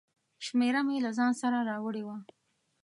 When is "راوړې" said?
1.69-2.03